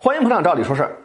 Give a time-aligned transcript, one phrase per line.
[0.00, 0.96] 欢迎捧场，照理说事儿。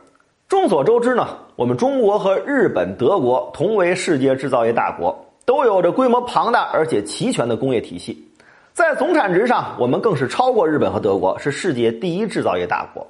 [0.48, 8.24] 众所周知呢，我们中国和日本、德国同为世界制造业大国，都有着规模庞大而且齐全的工业体系。
[8.72, 13.08] 在总产值上，我们更是超过日本和德国，是世界第一制造业大国。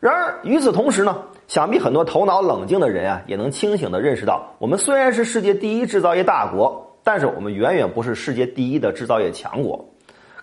[0.00, 1.16] 然而与此同时呢，
[1.48, 9.82] 想必很多头脑冷静的人啊，也能清醒地认识到，我们虽然是世界第一制造业大国，但是我们远远不是世界第一的制造业强国。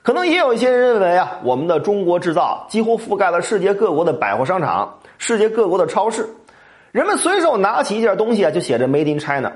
[0.03, 6.27] 可能也有一些人认为啊，我们的中国制造几乎覆盖了世界各国的百货商场、世界各国的超市，
[6.91, 9.53] 人们随手拿起一件东西啊，就写着 “Made in China”。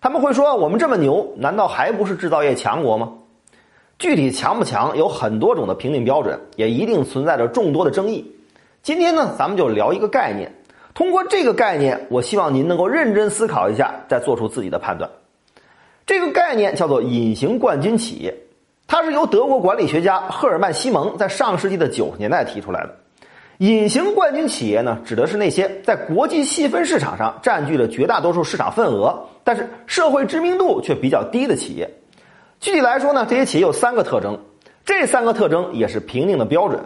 [0.00, 3.12] 他们会说：“我们这么牛，难道还不是制造业强国吗？”
[3.98, 8.34] 具体强不强，有很多种的评定标准，也一定存在着众多的争议。
[8.82, 10.50] 今天呢，咱们就聊一个概念，
[10.94, 15.10] 通过这个概念，我希望您能够认真思考一下，再做出自己的判断。
[16.06, 18.34] 这个概念叫做“隐形冠军企业”。
[18.90, 22.96] 它是由德国管理学家赫尔曼·西蒙在上世纪的九十年代提出来的。
[23.58, 31.88] 隐形冠军企业呢，指的是那些在国际细分市场上占据了绝大多数市场份额，但是社会知名度却比较低的企业。
[32.58, 34.36] 具体来说呢，这些企业有三个特征，
[34.84, 36.80] 这三个特征也是评定的标准。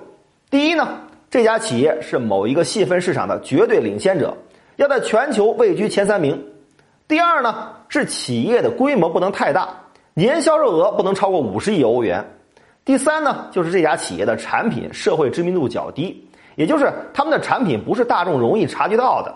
[0.50, 0.86] 第一呢，
[1.30, 4.36] 这家企业是某一个细分市场的绝对领先者，
[4.76, 6.48] 要在全球位居前三名。
[7.08, 9.70] 第二呢，是企业的规模不能太大。
[10.16, 12.24] 年销售额不能超过五十亿欧元。
[12.84, 19.34] 第三呢，就是这家企业的产品社会知名度较低，也就是他们的产品不是大众容易察觉到的，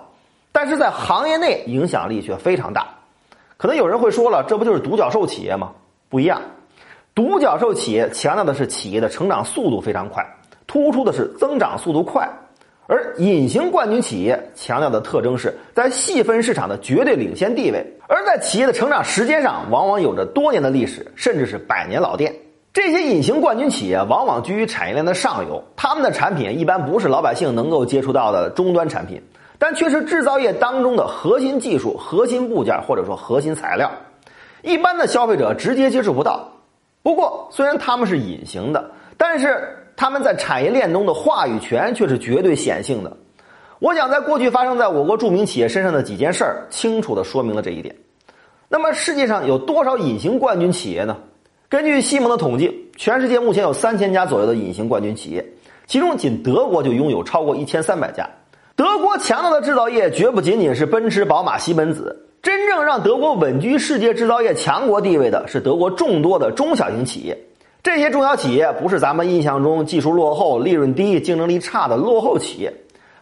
[0.53, 2.87] 但是在行业内影响力却非常大。
[3.57, 5.73] 可能有人会说了，这不就是独角兽企业吗？
[6.09, 6.41] 不一样，
[7.13, 10.25] 独角兽企业强调的是企业的成长速度非常快，
[10.69, 12.31] 突出的是增长速度快，
[12.89, 17.87] 而隐形冠军企业强调的特征是在细分市场的绝对领先地位。
[18.09, 22.35] 而在企业的成长时间上，往往有着多年的历史，甚至是百年老店。
[22.73, 29.23] 这些隐形冠军企业往往居于产业链的上游，他们的产品一般不是老百姓能够接触到的终端产品，
[29.59, 33.91] 但却是制造业当中的核心技术、核心部件或者说核心材料，
[34.63, 36.51] 一般的消费者直接接触不到。
[37.03, 43.17] 不过，虽然他们是隐形的，但是他们在产业链中的话语权却是绝对显性的。
[43.81, 47.93] 我想，在过去发生在我国著名企业身上的几件事儿，清楚地说明了这一点。
[48.69, 51.17] 那么，世界上有多少隐形冠军企业呢？
[51.69, 55.45] 根据西蒙的统计，全世界目前有三千家左右的隐形冠军企业，
[55.89, 58.25] 其中仅德国就拥有超过一千三百家。
[58.77, 67.37] 德国强大的制造业绝不仅仅是奔驰、宝马、西门子，真正让德国稳居世界制造业强国地位的是德国众多的中小型企业。
[67.83, 72.73] 这些中小企业不是咱们印象中技术落后、利润低、竞争力差的落后企业。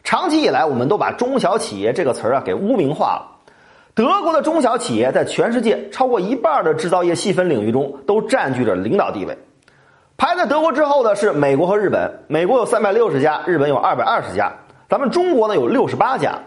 [0.02, 3.36] 长期以来，我们都把中小企业这个词儿啊给污名化了。
[3.94, 9.36] 德国的中小企业在全世界超过一半的制造业细分领域中都占据着领导地位。
[10.16, 14.52] 排在德国之后的是美国和日本，美国有三百六十家，日本有二百二十家，
[14.88, 16.38] 咱们中国呢有六十八家。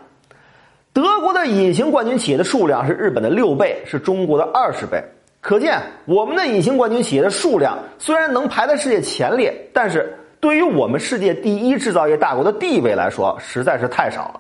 [0.94, 5.04] 德国的隐形冠军企业的数量是日本的六倍，是中国的二十倍。
[5.42, 10.16] 可见，我们的隐形冠军企业的数量虽然能排在世界前列，但是。
[10.42, 14.40] 对于我们世界第一制造业大国的地位来说，实在是太少了。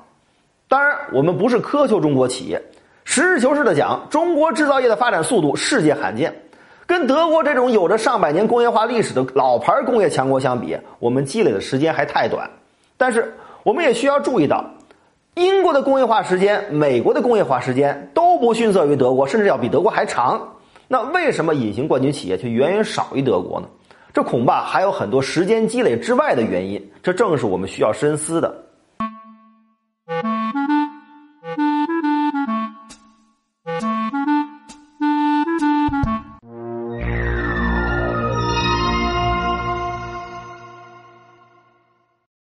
[0.69, 2.61] 当然，我们不是苛求中国企业，
[3.03, 6.33] 实事求是的讲，中国制造业的发展速度世界罕见。
[6.85, 12.49] 跟德国这种有着上百年工业化历史的老牌工业强国相比，我们积累的时间还太短。
[12.95, 13.33] 但是，
[13.63, 14.63] 我们也需要注意到，
[15.35, 20.41] 英国的工业化时间、美国的工业化时间都不逊色于德国，甚至要比德国还长。
[20.91, 23.67] 那为什么隐形冠军企业却远远少于德国呢？
[24.11, 28.51] 这恐怕还有很多时间积累之外的原因，这正是我们需要深思的。